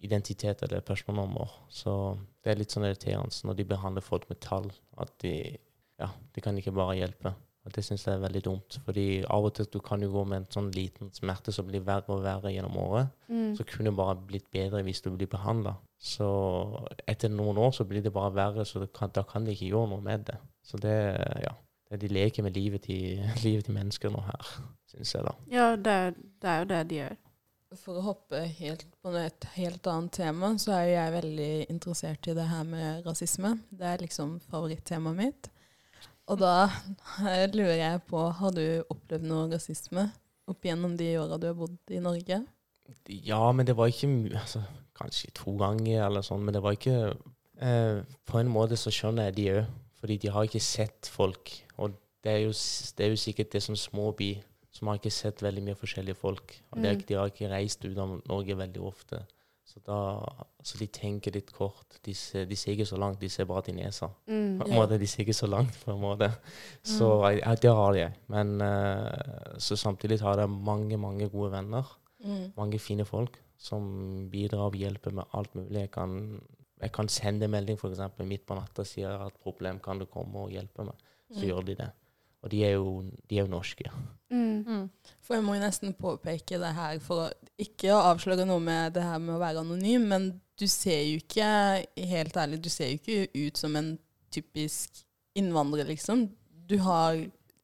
[0.00, 1.50] identitet eller personnummer.
[1.68, 5.58] Så det er litt sånn irriterende når de behandler folk med tall, at de,
[6.00, 7.34] ja, de kan ikke bare hjelpe.
[7.66, 8.78] Og Det syns jeg er veldig dumt.
[8.84, 11.84] fordi av og til du kan jo gå med en sånn liten smerte som blir
[11.84, 13.10] verre og verre gjennom året.
[13.28, 13.54] Mm.
[13.56, 15.76] Så kunne det bare blitt bedre hvis du blir behandla.
[16.00, 16.26] Så
[17.06, 19.90] etter noen år så blir det bare verre, så kan, da kan de ikke gjøre
[19.92, 20.38] noe med det.
[20.64, 20.96] Så det,
[21.44, 21.52] ja,
[21.90, 24.54] det de leker med livet til, livet til mennesker nå her,
[24.88, 25.34] syns jeg, da.
[25.52, 25.98] Ja, det,
[26.40, 27.18] det er jo det de gjør.
[27.78, 32.26] For å hoppe helt på et helt annet tema, så er jo jeg veldig interessert
[32.26, 33.52] i det her med rasisme.
[33.70, 35.50] Det er liksom favorittemaet mitt.
[36.30, 36.68] Og da
[37.56, 40.08] lurer jeg på, har du opplevd noe rasisme
[40.50, 42.40] opp gjennom de åra du har bodd i Norge?
[43.10, 44.08] Ja, men det var ikke
[44.38, 44.62] altså,
[45.00, 46.96] Kanskje to ganger eller sånn, men det var ikke
[47.62, 49.68] eh, På en måte så skjønner jeg de òg,
[50.00, 51.52] fordi de har ikke sett folk.
[51.80, 51.94] Og
[52.24, 52.50] det er jo,
[52.98, 54.30] det er jo sikkert det som små by,
[54.74, 56.56] som har ikke sett veldig mye forskjellige folk.
[56.72, 57.04] Og det Mm.
[57.08, 59.22] de har ikke reist ut av Norge veldig ofte.
[59.70, 59.96] Så, da,
[60.66, 62.00] så de tenker litt kort.
[62.02, 64.08] De ser, de ser ikke så langt, de ser bare til nesa.
[64.26, 64.56] Mm.
[64.58, 66.26] På en måte, De ser ikke så langt, på en måte.
[66.82, 67.36] Så Mm.
[67.38, 68.12] jeg, det har jeg.
[68.34, 71.86] Men uh, så samtidig har jeg mange, mange gode venner.
[72.24, 72.50] Mm.
[72.56, 75.80] Mange fine folk som bidrar og hjelper med alt mulig.
[75.86, 76.40] Jeg kan,
[76.82, 78.00] jeg kan sende melding f.eks.
[78.26, 80.98] midt på natta og sier at problem, kan du komme og hjelpe meg?
[81.30, 81.48] Så Mm.
[81.48, 81.90] gjør de det.
[82.40, 83.90] Og de er jo, de er jo norske.
[84.30, 84.64] Mm.
[84.66, 84.84] Mm.
[85.20, 88.94] For jeg må jo nesten påpeke det her for å ikke å avsløre noe med
[88.96, 91.50] det her med å være anonym, men du ser jo ikke,
[92.12, 93.94] helt ærlig, du ser jo ikke ut som en
[94.32, 95.02] typisk
[95.36, 96.28] innvandrer, liksom.
[96.68, 97.18] Du har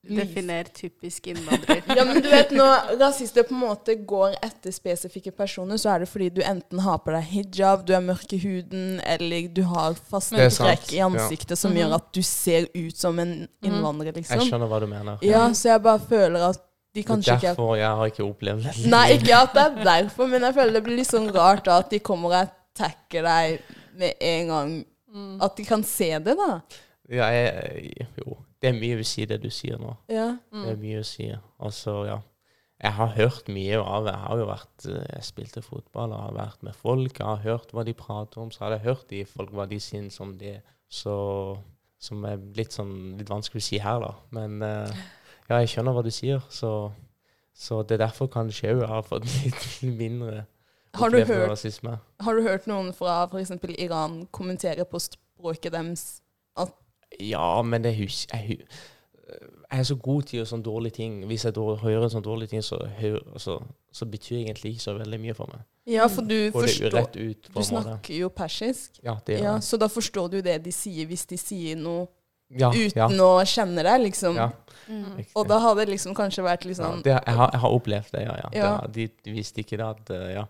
[0.09, 1.83] Definer typisk innvandrer.
[1.97, 6.05] Ja, men du vet når rasister på en måte går etter spesifikke personer, så er
[6.05, 9.63] det fordi du enten har på deg hijab, du er mørk i huden, eller du
[9.71, 11.09] har faste trekk i ja.
[11.11, 11.79] ansiktet som Mhm.
[11.81, 14.47] gjør at du ser ut som en innvandrer, Jeg liksom.
[14.49, 15.19] skjønner hva du mener.
[15.23, 16.63] Ja, så jeg bare føler at
[16.95, 18.87] de kanskje er ikke derfor jeg har ikke opplevd det.
[18.89, 21.79] Nei, ikke at det er derfor, men jeg føler det blir litt sånn rart da,
[21.83, 23.59] at de kommer og attacker deg
[23.97, 24.85] med en gang.
[25.17, 25.41] Mm.
[25.43, 26.61] At de kan se det, da.
[27.09, 29.97] Ja, jeg, jo, det er mye å si det du sier nå.
[30.09, 30.31] Ja.
[30.53, 30.81] Det er Mm.
[30.83, 31.29] mye å si.
[31.61, 32.21] Altså, ja.
[32.83, 34.13] Jeg har hørt mye av det.
[34.13, 37.19] Jeg har jo vært eh, Jeg spilte fotball og har vært med folk.
[37.19, 38.51] Jeg har hørt hva de prater om.
[38.51, 40.59] Så har jeg hørt de folk hva de syns om det.
[40.89, 41.59] Så
[41.99, 44.11] Som er litt sånn litt vanskelig å si her, da.
[44.31, 44.93] Men eh,
[45.49, 46.43] ja, jeg skjønner hva du sier.
[46.51, 46.93] Så,
[47.55, 50.47] så det er derfor kanskje jeg har fått litt mindre
[50.95, 51.65] Har du, hørt,
[52.21, 53.51] har du hørt noen fra f.eks.
[53.79, 56.21] Iran kommentere på språket deres?
[57.21, 58.59] Ja, men det hus jeg,
[59.27, 61.15] jeg er så god til å gjøre sånne dårlige ting.
[61.27, 62.79] Hvis jeg dår, hører sånne dårlige ting, så,
[63.43, 63.57] så,
[63.93, 65.65] så betyr egentlig ikke så veldig mye for meg.
[65.87, 69.01] Ja, for du Får forstår ut, Du snakker jo persisk.
[69.07, 69.63] Ja, det gjør Ja, jeg.
[69.69, 72.07] så da forstår du det de sier, hvis de sier noe
[72.51, 74.37] Ja, ja, uten å kjenne deg, liksom.
[74.37, 74.51] ja,
[74.87, 75.25] Mm.
[75.35, 78.11] Og da har det liksom kanskje vært ja, sånn det, jeg, har, jeg har opplevd
[78.13, 78.35] det, ja.
[78.39, 78.51] ja.
[78.55, 78.69] Ja.
[78.87, 80.45] Det, de, de visste ikke det at eh, Ja.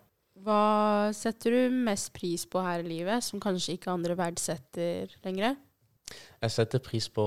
[0.44, 5.56] Hva setter du mest pris på her i livet, som kanskje ikke andre verdsetter lenger?
[6.42, 7.26] Jeg setter pris på,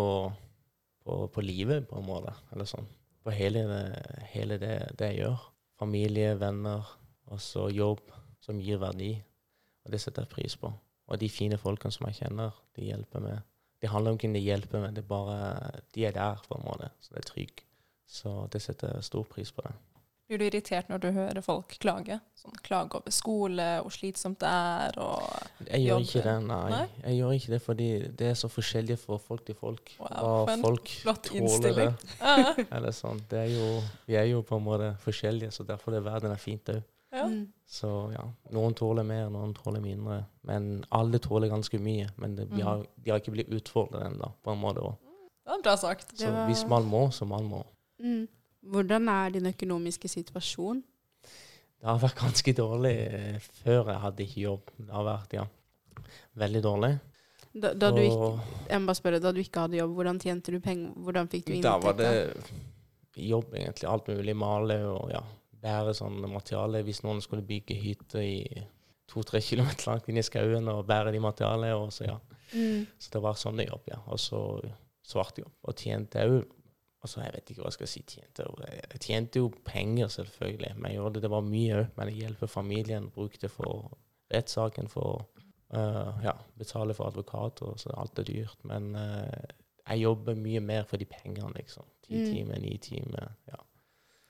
[1.04, 2.34] på, på livet, på en måte.
[2.54, 2.88] Eller sånn.
[3.26, 3.64] På hele,
[4.34, 5.48] hele det, det jeg gjør.
[5.80, 6.88] Familie, venner,
[7.30, 8.04] og så jobb
[8.44, 9.14] som gir verdi.
[9.86, 10.72] Og det setter jeg pris på.
[11.10, 13.42] Og de fine folkene som jeg kjenner, de hjelper meg.
[13.80, 15.38] Det handler om hvem de hjelper meg, det er bare
[15.96, 16.92] De er der, på en måte.
[17.00, 17.64] Så det er trygg.
[18.10, 19.64] Så det setter jeg stor pris på.
[19.66, 19.74] det.
[20.30, 22.20] Blir du irritert når du hører folk klage?
[22.38, 25.24] Sånn, klage over skole, hvor slitsomt det er, og
[25.66, 26.06] Jeg gjør Jobb.
[26.06, 26.70] ikke det, nei.
[26.70, 26.84] Nei?
[27.08, 27.88] Jeg gjør ikke det fordi
[28.20, 29.90] det er så forskjellig fra folk til folk.
[29.98, 30.12] Wow,
[30.46, 31.98] Hva for folk flott tåler innstilling.
[31.98, 32.68] det.
[32.78, 33.24] Eller sånn.
[33.34, 33.68] Det er jo,
[34.06, 36.84] vi er jo på en måte forskjellige, så derfor er verden er fint òg.
[37.12, 37.26] Ja.
[37.26, 37.48] Mm.
[37.66, 40.22] Så ja, noen tåler mer, noen tåler mindre.
[40.46, 42.06] Men alle tåler ganske mye.
[42.22, 42.68] Men det, vi Mm.
[42.70, 44.94] har, de har ikke blitt utfordret ennå, på en måte òg.
[45.42, 46.14] Det var bra sagt.
[46.20, 47.64] Så var- hvis man må, så man må.
[48.00, 48.28] Mm.
[48.60, 50.82] Hvordan er din økonomiske situasjon?
[51.80, 54.74] Det har vært ganske dårlig eh, før jeg hadde ikke jobb.
[54.78, 55.46] Det har vært, ja,
[56.42, 56.92] veldig dårlig.
[57.50, 58.34] Da, da, du ikke,
[58.70, 60.92] jeg må bare spørre, da du ikke hadde jobb, hvordan tjente du penger?
[61.06, 62.12] Hvordan fikk du da var det
[63.16, 63.88] jobb, egentlig.
[63.90, 64.36] Alt mulig.
[64.38, 65.24] Male og ja,
[65.64, 66.84] bære sånn materiale.
[66.88, 68.44] Hvis noen skulle bygge hytte i
[69.10, 71.74] to-tre kilometer langt inn i skauen og bære de materialene.
[71.80, 72.20] Og så, ja.
[72.54, 72.86] Mm.
[73.00, 74.00] så det var sånne jobb, ja.
[74.12, 74.44] Og så
[75.06, 75.56] svart jobb.
[75.66, 76.56] Og tjente òg
[77.02, 78.02] Altså, jeg vet ikke hva jeg skal si.
[78.12, 80.74] Tjente, jeg tjente jo penger, selvfølgelig.
[80.76, 81.94] Men jeg gjorde det, det var mye òg.
[81.98, 83.10] Men jeg hjelper familien.
[83.16, 83.94] Brukte for
[84.34, 85.24] rettssaken, for
[85.74, 88.60] uh, ja, betale for advokater, så alt er dyrt.
[88.68, 89.56] Men uh,
[89.90, 91.88] jeg jobber mye mer for de pengene, liksom.
[92.06, 92.26] Ti Mm.
[92.34, 93.32] timer, ni timer.
[93.48, 93.58] Ja.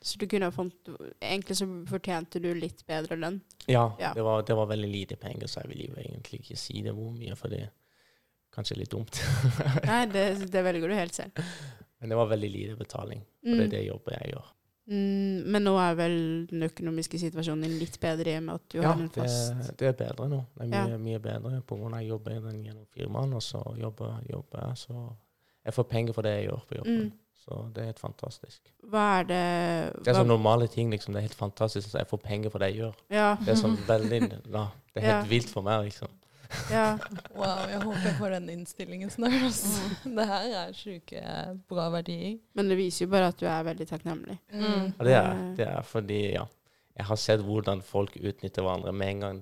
[0.01, 0.87] Så du kunne ha fått
[1.21, 3.41] Egentlig så fortjente du litt bedre lønn.
[3.67, 4.13] Ja, Ja.
[4.13, 7.11] Det, var, det var veldig lite penger, så jeg vil egentlig ikke si det hvor
[7.11, 7.69] mye, for det er
[8.55, 9.19] kanskje litt dumt.
[9.85, 11.43] Nei, det, det velger du helt selv.
[11.99, 14.47] Men det var veldig lite betaling, og det er det jobbet jeg gjør.
[14.89, 16.15] Mm, men nå er vel
[16.49, 19.51] den økonomiske situasjonen din litt bedre i og med at du Ja, har en fast
[19.53, 20.39] Ja, det er bedre nå.
[20.57, 20.97] Det er mye, Ja.
[20.97, 25.15] mye bedre av jeg jobber i den gjennom firmaet, og så jobber jobber jeg, så
[25.65, 27.03] jeg får penger for det jeg gjør på jobben.
[27.03, 27.11] Mm.
[27.39, 28.61] Så det er helt fantastisk.
[28.89, 31.13] Hva er det Det er hva- sånne normale ting, liksom.
[31.13, 31.87] Det er helt fantastisk.
[31.89, 32.95] Så jeg får penger for det jeg gjør.
[33.09, 33.35] Ja.
[33.35, 34.19] Det er sånn veldig
[34.53, 35.29] ja, Det er helt Ja.
[35.29, 36.07] vilt for meg, liksom.
[36.71, 36.97] Ja.
[37.35, 39.35] Wow, jeg håper jeg får den innstillingen snart.
[39.45, 39.89] Altså.
[40.17, 41.21] Det her er sjuke
[41.69, 42.39] bra verdier.
[42.57, 44.39] Men det viser jo bare at du er veldig takknemlig.
[44.53, 44.87] Mm.
[44.97, 45.55] Ja, det er, Eh.
[45.59, 46.45] det er fordi, ja
[46.99, 48.91] Jeg har sett hvordan folk utnytter hverandre.
[48.91, 49.37] Med en gang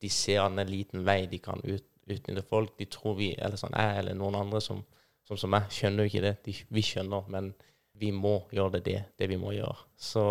[0.00, 3.72] de ser en liten vei de kan ut, utnytte folk, de tror vi Eller sånn
[3.74, 4.84] jeg eller noen andre som,
[5.26, 6.34] som, som meg, skjønner jo ikke det.
[6.44, 7.54] De, vi skjønner, men
[7.98, 9.76] vi må gjøre det, det, det vi må gjøre.
[9.96, 10.22] Så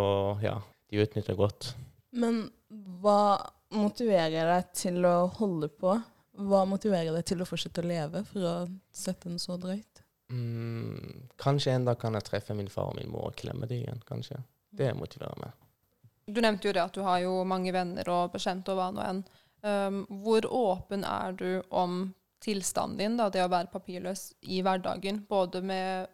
[0.43, 0.59] ja,
[0.91, 1.73] de utnytter godt.
[2.13, 2.51] Men
[3.01, 3.39] hva
[3.75, 5.95] motiverer deg til å holde på?
[6.33, 8.55] Hva motiverer deg til å fortsette å leve, for å
[8.93, 10.01] sette den så drøyt?
[10.33, 13.83] Mm, kanskje en dag kan jeg treffe min far og min mor og klemme dem
[13.83, 14.01] igjen.
[14.07, 14.39] Kanskje.
[14.73, 15.53] Det motiverer meg.
[16.25, 19.05] Du nevnte jo det at du har jo mange venner og bekjente og hva nå
[19.05, 19.23] enn.
[19.63, 22.07] Um, hvor åpen er du om
[22.43, 25.21] tilstanden din, da, det å være papirløs i hverdagen?
[25.29, 26.09] Både med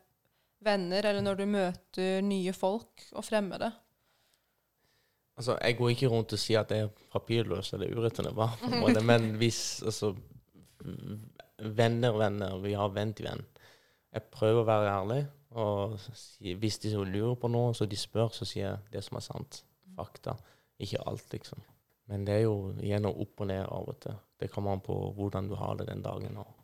[0.66, 3.72] venner eller når du møter nye folk og fremmede?
[5.40, 9.32] Altså, jeg går ikke rundt og sier at jeg er papirløs eller ureturnerbar, måte, men
[9.40, 10.14] hvis altså
[11.60, 13.42] Venner, venner, vi har venn til venn.
[14.16, 15.18] Jeg prøver å være ærlig,
[15.60, 15.98] og
[16.62, 19.60] hvis de lurer på noe, så de spør, så sier jeg det som er sant.
[19.98, 20.38] Fakta.
[20.80, 21.60] Ikke alt, liksom.
[22.10, 24.16] Men det er jo gjennom opp og ned av og til.
[24.40, 26.40] Det kommer an på hvordan du har det den dagen.
[26.42, 26.56] Og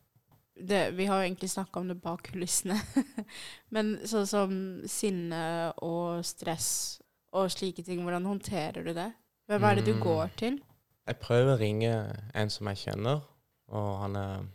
[0.55, 2.79] Det, vi har egentlig snakka om det bak kulissene.
[3.75, 4.55] Men sånn som
[4.89, 7.01] sinne og stress
[7.36, 9.10] og slike ting, hvordan håndterer du det?
[9.50, 10.02] Hvem er det du Mm.
[10.02, 10.60] går til?
[11.06, 11.91] Jeg prøver å ringe
[12.34, 13.21] en som jeg kjenner,
[13.67, 14.48] og han er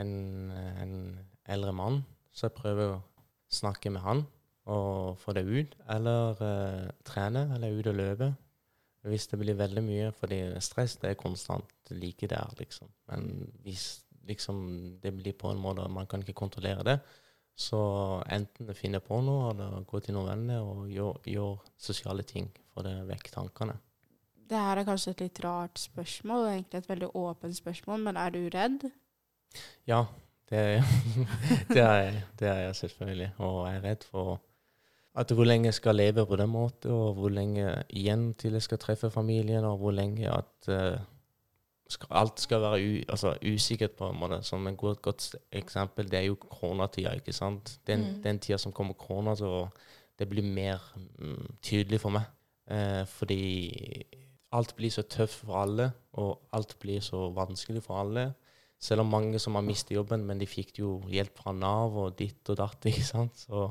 [0.00, 0.12] en,
[0.52, 0.94] en
[1.46, 2.00] eldre mann,
[2.32, 3.02] så jeg prøver å
[3.52, 4.24] snakke med han
[4.66, 5.76] og få det ut.
[5.88, 8.32] Eller uh, trene, eller ut og løpe.
[9.06, 12.88] Hvis det blir veldig mye, fordi stress det er konstant like der, liksom.
[13.10, 16.96] Men hvis liksom det blir på en måte man kan ikke kontrollere det,
[17.56, 17.80] så
[18.28, 22.84] enten finne på noe, eller gå til noen venner og gjøre gjør sosiale ting for
[22.84, 23.78] å vekk tankene.
[24.46, 28.20] Det her er kanskje et litt rart spørsmål, og egentlig et veldig åpent spørsmål, men
[28.20, 28.84] er du redd?
[29.88, 30.04] Ja,
[30.50, 30.60] det,
[31.72, 33.30] det, er jeg, det er jeg selvfølgelig.
[33.40, 34.36] Og jeg er redd for
[35.16, 38.66] at hvor lenge jeg skal leve på den måten, og hvor lenge igjen til jeg
[38.68, 41.00] skal treffe familien, og hvor lenge at eh,
[41.88, 44.42] skal, alt skal være u, altså, usikkert på en måte.
[44.42, 47.78] Som et godt, godt eksempel, det er jo koronatida, ikke sant.
[47.86, 48.22] Den, Mm.
[48.22, 49.68] den tida som kommer korona, så
[50.18, 52.24] det blir mer mm, tydelig for meg.
[52.70, 54.02] Eh, fordi
[54.52, 58.34] alt blir så tøft for alle, og alt blir så vanskelig for alle.
[58.80, 62.16] Selv om mange som har mistet jobben, men de fikk jo hjelp fra Nav og
[62.18, 63.36] ditt og datt, ikke sant.
[63.46, 63.70] Så,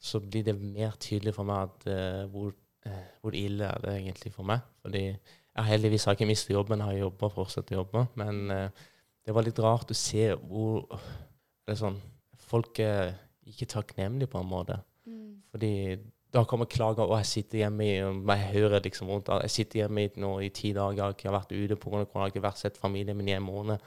[0.00, 2.54] så blir det mer tydelig for meg at, eh, hvor,
[2.86, 4.60] eh, hvor ille er det egentlig for meg.
[4.82, 5.04] Fordi
[5.54, 8.06] jeg heldigvis har jeg ikke mistet jobben, jeg har jobba og fortsatt å jobbe.
[8.20, 8.88] Men eh,
[9.24, 12.00] det var litt rart å se hvor det er sånn,
[12.44, 13.14] Folk er
[13.48, 14.76] ikke takknemlige på en måte.
[15.54, 15.96] Fordi
[16.34, 20.02] da kommer klager, og jeg sitter hjemme i jeg hører liksom rundt, jeg sitter hjemme
[20.02, 22.44] i, nå i ti dager, jeg har ikke vært ute av korona, jeg har ikke
[22.48, 23.82] vært sett familien min i en måned.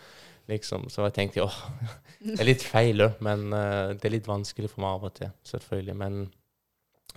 [0.48, 0.88] Liksom.
[0.88, 1.58] Så jeg tenkte åh,
[2.24, 5.34] det er litt feil, men uh, det er litt vanskelig for meg av og til,
[5.52, 5.98] selvfølgelig.
[6.00, 6.22] Men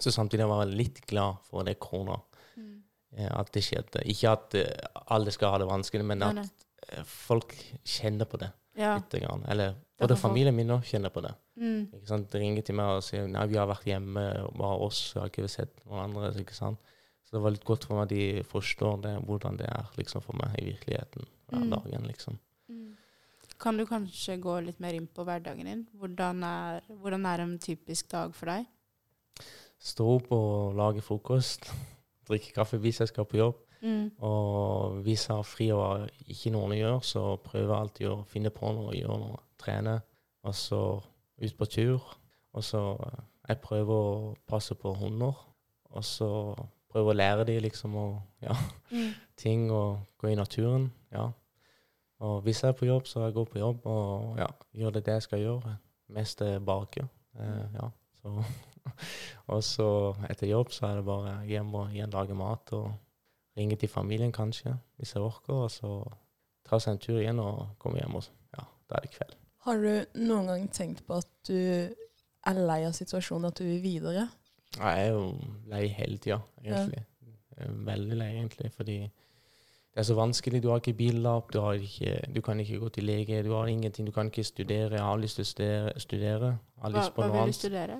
[0.00, 2.29] så samtidig var jeg litt glad for det korona, eh,
[3.18, 4.02] at det skjedde.
[4.06, 6.44] Ikke at eh, alle skal ha det vanskelig, men at nei.
[6.88, 8.94] eh, folk kjenner på det Ja.
[8.96, 9.10] litt.
[9.20, 9.44] Grann.
[9.48, 11.34] Eller både familien min òg kjenner på det.
[11.58, 11.88] Mm.
[11.92, 12.30] Ikke sant?
[12.30, 14.22] De ringer til meg og sier nei, vi har vært hjemme,
[14.56, 16.30] bare oss, vi har ikke sett noen andre.
[16.40, 16.78] ikke sant?
[17.26, 20.22] Så det var litt godt for meg at de forstår det, hvordan det er liksom
[20.22, 21.70] for meg i virkeligheten hver Mm.
[21.70, 22.06] dagen.
[22.06, 22.38] liksom.
[22.70, 22.96] Mm.
[23.58, 25.86] Kan du kanskje gå litt mer inn på hverdagen din?
[25.98, 28.66] Hvordan er, hvordan er en typisk dag for deg?
[29.82, 31.70] stå opp og lage frokost,
[32.30, 33.60] drikke kaffe hvis jeg skal på jobb.
[33.80, 34.10] Mm.
[34.26, 38.18] Og hvis jeg har fri og ikke noe å gjøre, så prøver jeg alltid å
[38.28, 39.40] finne på noe å gjøre noe.
[39.60, 39.98] Trene,
[40.48, 40.80] og så
[41.40, 42.04] ut på tur.
[42.56, 45.36] Og så eh, jeg prøver å passe på hunder,
[45.90, 46.30] og så
[46.90, 48.06] prøver å lære dem liksom å
[48.44, 48.56] ja,
[48.90, 49.12] Mm.
[49.42, 50.88] ting og gå i naturen.
[51.14, 51.28] Ja.
[52.20, 55.04] Og hvis jeg er på jobb, så jeg går på jobb og ja, gjør det
[55.06, 55.76] det jeg skal gjøre.
[56.10, 57.06] Mest bake.
[57.38, 57.86] Eh, ja.
[58.20, 58.34] så,
[59.52, 59.86] og så
[60.30, 62.90] etter jobb så er det bare hjem og igjen lage mat og
[63.56, 65.54] ringe til familien kanskje, hvis jeg orker.
[65.66, 65.94] Og så
[66.68, 69.36] ta seg en tur igjen og komme hjem, og så- ja, da er det kveld.
[69.66, 71.54] Har du noen gang tenkt på at du
[72.46, 74.28] er lei av situasjonen, at du vil videre?
[74.78, 75.34] Jeg er jo
[75.68, 77.04] lei hele tida, egentlig.
[77.58, 80.62] Er Veldig lei, egentlig, fordi det er så vanskelig.
[80.62, 81.60] Du har ikke billapp, du,
[82.34, 84.06] du kan ikke gå til lege, du har ingenting.
[84.06, 84.94] Du kan ikke studere.
[84.94, 86.00] Jeg har lyst til å studere.
[86.00, 86.46] studere.
[86.76, 87.98] Jeg har Hva, lyst på hva vil du studere?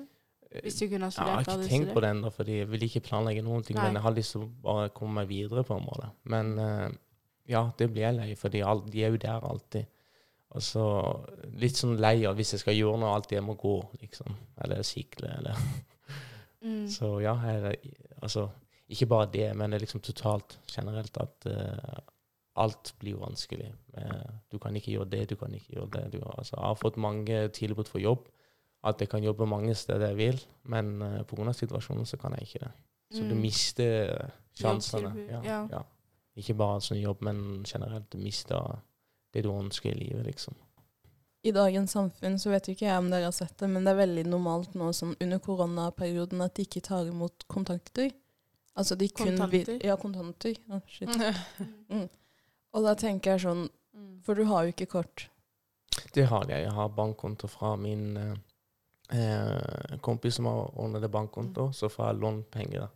[0.51, 3.03] Hvis du kunne ha Jeg har ikke tenkt på det ennå, fordi jeg vil ikke
[3.05, 3.77] planlegge noen ting.
[3.79, 3.87] Nei.
[3.87, 6.09] Men jeg har lyst til å bare komme meg videre, på en måte.
[6.33, 6.89] Men eh,
[7.53, 9.87] ja, det blir jeg lei, for de er jo der alltid.
[10.51, 10.83] Og så
[11.61, 14.35] litt sånn lei av hvis jeg skal gjøre noe, alltid jeg må gå, liksom.
[14.65, 15.61] Eller sykle, eller
[16.61, 16.85] Mm.
[16.93, 17.77] Så ja, jeg,
[18.21, 18.43] altså
[18.91, 22.01] Ikke bare det, men det er liksom totalt generelt at uh,
[22.59, 23.69] alt blir vanskelig.
[23.97, 26.01] Eh, du kan ikke gjøre det, du kan ikke gjøre det.
[26.13, 28.27] Du, altså, jeg har fått mange tilbud for jobb.
[28.83, 31.53] At jeg kan jobbe mange steder jeg vil, men uh, pga.
[31.53, 32.71] situasjonen så kan jeg ikke det.
[33.13, 33.41] Så du Mm.
[33.41, 35.11] mister sjansene.
[35.29, 35.67] Ja, ja.
[35.71, 35.81] ja.
[36.35, 38.09] Ikke bare sånn jobb, men generelt.
[38.09, 38.79] Du mister
[39.33, 40.55] det du ønsker i livet, liksom.
[41.43, 43.99] I dagens samfunn så vet ikke jeg om dere har sett det, men det er
[44.05, 48.11] veldig normalt nå sånn under koronaperioden at de ikke tar imot kontanter.
[48.77, 49.85] Altså de kun vil- Kontanter?
[49.85, 50.55] Ja, kontanter.
[50.69, 51.09] Å, shit.
[51.91, 52.07] Mm.
[52.73, 54.21] Og da tenker jeg sånn, Mm.
[54.23, 55.27] for du har jo ikke kort.
[56.13, 56.63] Det har jeg.
[56.63, 58.35] Jeg har bankkonto fra min eh,
[59.11, 62.87] eh, kompis som har ordnet det bankkonto, så får jeg lånt penger.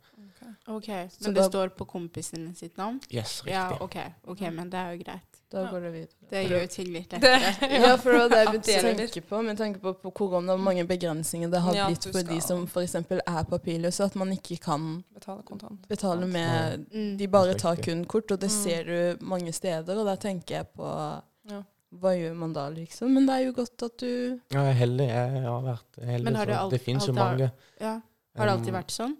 [0.67, 2.99] Ok, Så Men det da- står på kompisen sitt navn?
[3.09, 3.53] Yes, riktig.
[3.53, 3.95] Ja, ok,
[4.27, 5.41] ok, men det er jo greit.
[5.51, 6.09] Da går det videre.
[6.29, 7.51] Det gjør jo ting litt lettere.
[7.85, 9.41] Ja, for det var det jeg tenker begynte å tenke på.
[9.45, 12.65] Men tanke på, på korona, hvor mange begrensninger det har Ja, blitt for de som
[12.65, 12.95] f.eks.
[12.95, 14.03] er papirløse.
[14.09, 15.87] At man ikke kan Betale kontant.
[15.87, 17.17] betale med Mm.
[17.17, 18.63] De bare tar kun kort, og det Mm.
[18.63, 19.95] ser du mange steder.
[19.99, 21.61] Og da tenker jeg på Ja.
[21.93, 23.13] Hva gjør man da, liksom?
[23.13, 25.07] Men det er jo godt at du Ja, jeg er heldig.
[25.07, 26.23] Jeg har vært heldig.
[26.25, 27.51] Men har det alt- det finnes jo mange.
[27.79, 28.01] Ja.
[28.35, 29.15] Har det alltid Um, vært sånn?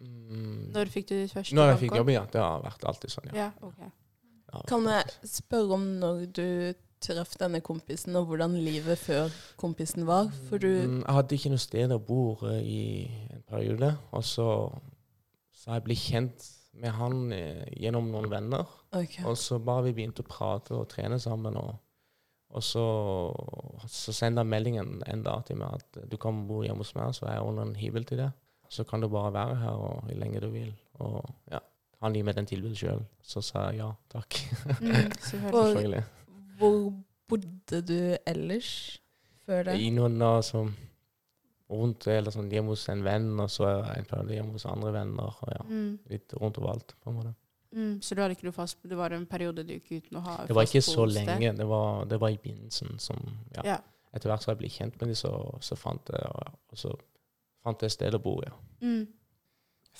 [0.00, 2.24] mm, Når fikk du ditt første Når jeg fikk jobb, ja.
[2.32, 3.34] Det har vært alltid sånn, ja.
[3.44, 3.90] Ja, okay.
[4.66, 10.28] Kan jeg spørre om når du traff denne kompisen, og hvordan livet før kompisen var?
[10.50, 13.96] For du Mm, Jeg hadde ikke noe sted å bo eh, i en periode.
[14.12, 14.48] Og så
[15.54, 18.66] så har jeg blitt kjent med han eh, gjennom noen venner.
[18.92, 19.24] Okay.
[19.24, 21.56] Og så bare vi begynte å prate og trene sammen.
[21.56, 21.74] Og,
[22.50, 22.82] og så,
[23.86, 27.12] så sender han meldingen en dag til meg at du kan bo hjemme hos meg,
[27.14, 28.30] så jeg ordner en hybel til deg.
[28.70, 30.72] Så kan du bare være her og, hvor lenge du vil.
[31.02, 31.58] Og ja,
[32.02, 33.00] han gir meg den tilbudet sjøl.
[33.22, 34.36] Så sa jeg ja takk.
[34.80, 35.52] Mm.
[35.54, 36.04] Og-.
[36.60, 36.76] Hvor
[37.30, 38.70] bodde du ellers
[39.46, 39.78] før det?
[39.80, 40.70] I noen da som
[41.70, 45.36] rundt eller sånn hjemme hos en venn, og så en periode hjemme hos andre venner.
[45.42, 46.94] og ja, Mm, Litt rundt overalt.
[47.02, 47.34] på en måte.
[47.74, 50.24] Mm, så du hadde ikke noe fast Det var en periode du gikk uten å
[50.26, 51.26] ha Det var ikke så bosted?
[51.26, 51.52] lenge.
[51.58, 53.20] Det var, det var i begynnelsen som
[53.56, 53.62] ja.
[53.64, 53.78] Ja.
[54.12, 55.30] Etter hvert så jeg ble kjent med dem, så,
[55.62, 56.90] så fant jeg og, så
[57.62, 58.50] fant jeg et sted å bo, ja.
[58.82, 59.04] Mm.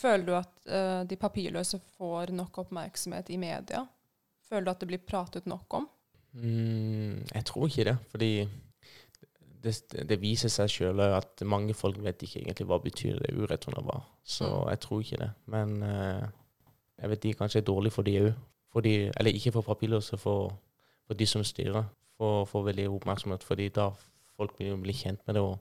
[0.00, 3.84] Føler du at uh, de papirløse får nok oppmerksomhet i media?
[4.48, 5.86] Føler du at det blir pratet nok om?
[6.34, 8.30] Mm, jeg tror ikke det, fordi
[9.62, 9.74] det,
[10.08, 14.04] det viser seg sjøl at mange folk vet ikke egentlig hva betyr det ureturner var.
[14.24, 14.68] Så Mm.
[14.72, 15.30] jeg tror ikke det.
[15.46, 16.28] Men eh,
[17.00, 18.32] jeg vet de kanskje er dårlige for de òg.
[18.86, 20.52] Eller ikke for papirløse, for,
[21.06, 21.84] for de som styrer.
[22.16, 23.88] For, for veldig oppmerksomhet, fordi da
[24.36, 25.58] folk blir, blir kjent med det og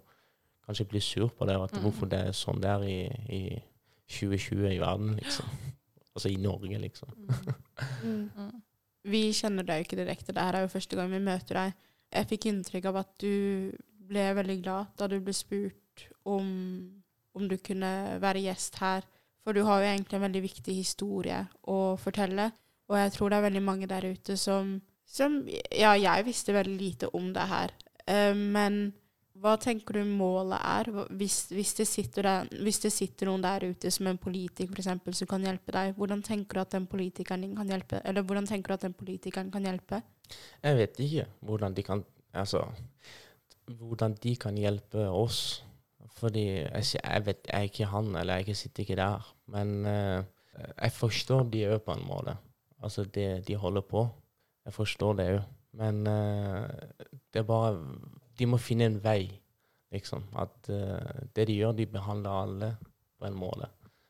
[0.68, 1.56] kanskje blir sur på det.
[1.56, 1.82] At Mm.
[1.82, 3.00] Hvorfor det er sånn det er i,
[3.30, 3.62] i
[4.10, 5.46] 2020 i verden, liksom.
[6.16, 7.10] Altså i Norge, liksom.
[8.04, 8.30] Mm.
[8.36, 8.62] Mm.
[9.04, 10.34] Vi kjenner deg jo ikke direkte.
[10.34, 11.86] Dette er jo første gang vi møter deg.
[12.12, 13.72] Jeg fikk inntrykk av at du
[14.10, 16.50] ble veldig glad da du ble spurt om,
[17.38, 19.06] om du kunne være gjest her.
[19.44, 22.50] For du har jo egentlig en veldig viktig historie å fortelle.
[22.90, 26.78] Og jeg tror det er veldig mange der ute som, som Ja, jeg visste veldig
[26.80, 27.76] lite om det her.
[28.10, 28.82] Uh, men
[29.40, 30.90] hva tenker du målet er?
[31.16, 31.88] Hvis, hvis, det
[32.26, 35.94] der, hvis det sitter noen der ute som en politiker eksempel, som kan hjelpe deg,
[35.96, 38.02] hvordan tenker du at den politikeren kan hjelpe?
[38.04, 40.02] Eller hvordan tenker du at den politikeren kan hjelpe?
[40.66, 42.62] Jeg vet ikke hvordan de kan Altså
[43.66, 45.64] hvordan de kan hjelpe oss.
[46.20, 49.28] Fordi jeg, jeg vet jeg er ikke han, eller jeg sitter ikke der.
[49.48, 50.24] Men uh,
[50.82, 52.36] jeg forstår de òg på en måte.
[52.84, 54.06] Altså det de holder på.
[54.66, 55.42] Jeg forstår det òg.
[55.80, 56.68] Men uh,
[57.34, 57.78] det er bare
[58.40, 59.28] De må finne en vei,
[59.92, 60.24] liksom.
[60.40, 62.70] At uh, det de gjør, de behandler alle
[63.20, 63.68] på en måte.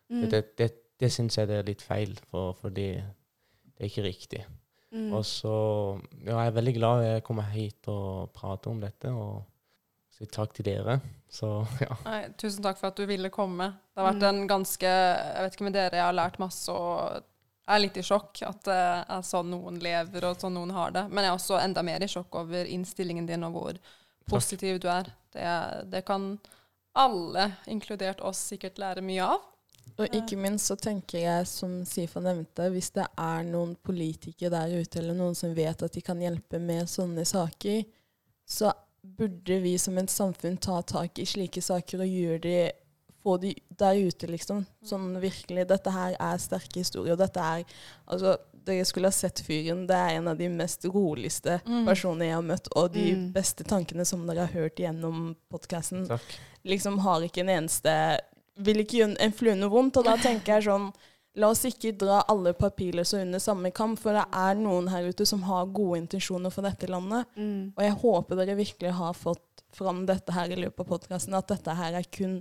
[0.09, 0.21] Mm.
[0.21, 0.69] Det, det, det,
[0.99, 4.43] det syns jeg det er litt feil, for, fordi det er ikke riktig.
[4.91, 5.11] Mm.
[5.13, 5.53] Og så
[6.25, 9.43] ja, jeg er veldig glad jeg kommer hit og prater om dette, og
[10.19, 10.99] sier takk til dere.
[11.31, 11.49] Så
[11.81, 11.95] ja.
[12.05, 13.71] Nei, tusen takk for at du ville komme.
[13.95, 14.29] Det har vært Mm.
[14.29, 17.23] en ganske Jeg vet ikke med dere, jeg har lært masse og
[17.69, 20.91] jeg er litt i sjokk at det er sånn noen lever og sånn noen har
[20.95, 21.03] det.
[21.11, 23.77] Men jeg er også enda mer i sjokk over innstillingen din og hvor
[24.29, 25.11] positiv du er.
[25.31, 25.45] Det,
[25.91, 26.31] det kan
[26.97, 29.45] alle, inkludert oss, sikkert lære mye av.
[29.99, 34.73] Og ikke minst så tenker jeg, som Sifa nevnte, hvis det er noen politikere der
[34.81, 37.83] ute, eller noen som vet at de kan hjelpe med sånne saker,
[38.49, 38.71] så
[39.17, 42.71] burde vi som et samfunn ta tak i slike saker og gjøre de
[43.23, 44.65] få de der ute, liksom.
[44.85, 45.65] Sånn virkelig.
[45.67, 47.13] Dette her er sterke historier.
[47.13, 47.65] Og dette er
[48.07, 49.85] Altså, dere skulle ha sett fyren.
[49.87, 51.85] Det er en av de mest roligste Mm.
[51.85, 53.33] personene jeg har møtt, og de Mm.
[53.33, 56.07] beste tankene som dere har hørt gjennom podkasten
[56.65, 58.19] liksom har ikke en eneste
[58.57, 59.97] Vil ikke gjøre en flue noe vondt.
[59.97, 60.93] Og da tenker jeg sånn
[61.39, 65.27] La oss ikke dra alle papirløse under samme kam, for det er noen her ute
[65.29, 67.29] som har gode intensjoner for dette landet.
[67.39, 67.71] Mm.
[67.77, 71.51] Og jeg håper dere virkelig har fått fram dette her i løpet av podkasten, at
[71.51, 72.39] dette her er kun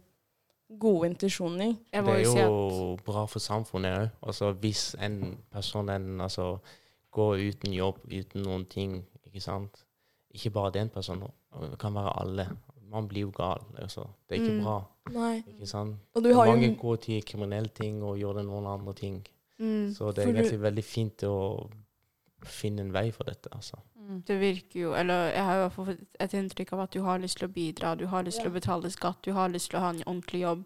[0.69, 1.77] gode intensjoner.
[1.93, 4.09] Det er jo bra for samfunnet òg.
[4.29, 6.57] Altså, hvis en person en, altså,
[7.15, 9.85] går uten jobb, uten noen ting, ikke sant
[10.29, 11.31] Ikke bare den personen,
[11.71, 12.45] det kan være alle.
[12.91, 13.61] Man blir jo gal.
[13.79, 14.07] Altså.
[14.29, 14.63] Det er ikke Mm.
[14.65, 14.79] bra.
[15.13, 15.43] Nei.
[15.49, 15.97] ikke sant?
[16.15, 19.27] Og du har jo Mange går til kriminelle ting og gjør det noen andre ting.
[19.59, 19.93] mm.
[19.95, 21.69] Så det er For du- egentlig veldig fint å
[22.45, 23.49] finne en vei for dette.
[23.53, 23.77] altså.
[23.99, 24.23] Mm.
[24.27, 27.39] Det virker jo Eller jeg har jo fått et inntrykk av at du har lyst
[27.39, 29.83] til å bidra, du har lyst til å betale skatt, du har lyst til å
[29.83, 30.65] ha en ordentlig jobb.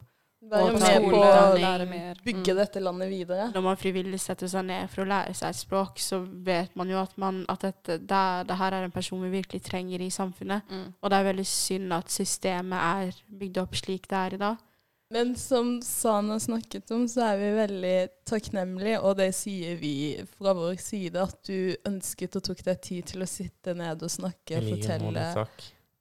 [0.50, 2.56] Være med på å bygge Mm.
[2.56, 3.52] dette landet videre.
[3.54, 6.88] Når man frivillig setter seg ned for å lære seg et språk, så vet man
[6.90, 10.10] jo at, man, at dette, det, det her er en person vi virkelig trenger i
[10.10, 10.62] samfunnet.
[10.70, 10.92] Mm.
[11.02, 14.56] Og det er veldig synd at systemet er bygd opp slik det er i dag.
[15.12, 20.54] Men som Sana snakket om, så er vi veldig takknemlige, og det sier vi fra
[20.56, 24.62] vår side, at du ønsket og tok deg tid til å sitte ned og snakke
[24.62, 25.46] like fortelle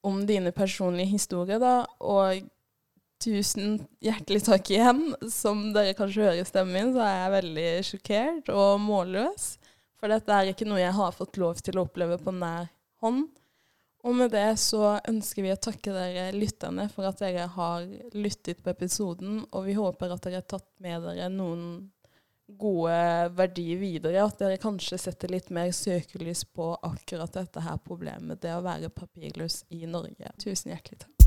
[0.07, 1.85] om dine personlige historier, da.
[1.99, 2.39] Og
[3.21, 5.03] tusen hjertelig takk igjen.
[5.31, 9.51] Som dere kanskje hører i stemmen min, så er jeg veldig sjokkert og målløs.
[10.01, 12.71] For dette er ikke noe jeg har fått lov til å oppleve på nær
[13.03, 13.27] hånd.
[14.01, 17.85] Og med det så ønsker vi å takke dere lytterne for at dere har
[18.17, 21.65] lyttet på episoden, og vi håper at dere har tatt med dere noen
[22.57, 22.97] gode
[23.37, 24.25] verdier videre.
[24.25, 28.89] At dere kanskje setter litt mer søkelys på akkurat dette her problemet, det å være
[28.89, 30.33] papirløs i Norge.
[30.41, 31.20] Tusen hjertelig takk.